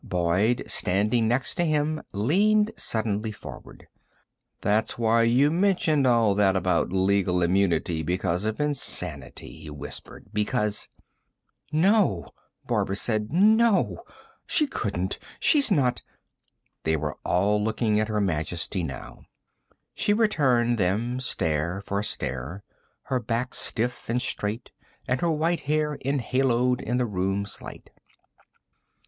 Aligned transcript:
Boyd, 0.03 0.63
standing 0.65 1.27
next 1.27 1.53
to 1.53 1.63
him, 1.63 2.01
leaned 2.11 2.71
suddenly 2.75 3.31
forward. 3.31 3.87
"That's 4.61 4.97
why 4.97 5.21
you 5.21 5.51
mentioned 5.51 6.07
all 6.07 6.33
that 6.33 6.55
about 6.55 6.91
legal 6.91 7.43
immunity 7.43 8.01
because 8.01 8.43
of 8.43 8.59
insanity," 8.59 9.59
he 9.59 9.69
whispered. 9.69 10.25
"Because" 10.33 10.89
"No," 11.91 12.29
Barbara 12.65 12.95
said. 12.95 13.31
"No. 13.31 14.03
She 14.47 14.65
couldn't... 14.65 15.19
she's 15.39 15.69
not" 15.69 16.01
They 16.83 16.97
were 16.97 17.19
all 17.23 17.63
looking 17.63 17.99
at 17.99 18.07
Her 18.07 18.19
Majesty, 18.19 18.81
now. 18.81 19.21
She 19.93 20.13
returned 20.13 20.79
them 20.79 21.19
stare 21.19 21.83
for 21.85 22.01
stare, 22.01 22.63
her 23.03 23.19
back 23.19 23.53
stiff 23.53 24.09
and 24.09 24.19
straight 24.19 24.71
and 25.07 25.21
her 25.21 25.29
white 25.29 25.59
hair 25.59 25.99
enhaloed 26.03 26.81
in 26.81 26.97
the 26.97 27.05
room's 27.05 27.61
light. 27.61 27.91